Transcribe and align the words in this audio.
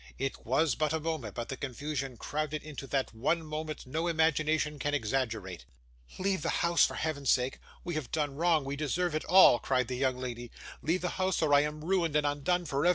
It 0.17 0.47
was 0.47 0.73
but 0.73 0.93
a 0.93 0.99
moment, 0.99 1.35
but 1.35 1.49
the 1.49 1.55
confusion 1.57 2.17
crowded 2.17 2.63
into 2.63 2.87
that 2.87 3.13
one 3.13 3.43
moment 3.45 3.85
no 3.85 4.07
imagination 4.07 4.79
can 4.79 4.95
exaggerate. 4.95 5.65
'Leave 6.17 6.41
the 6.41 6.49
house, 6.65 6.83
for 6.83 6.95
Heaven's 6.95 7.29
sake! 7.29 7.59
We 7.83 7.93
have 7.93 8.09
done 8.11 8.33
wrong, 8.35 8.65
we 8.65 8.75
deserve 8.75 9.13
it 9.13 9.25
all,' 9.25 9.59
cried 9.59 9.89
the 9.89 9.97
young 9.97 10.17
lady. 10.17 10.49
'Leave 10.81 11.01
the 11.01 11.09
house, 11.21 11.43
or 11.43 11.53
I 11.53 11.59
am 11.61 11.83
ruined 11.83 12.15
and 12.15 12.25
undone 12.25 12.65
for 12.65 12.83
ever. 12.83 12.89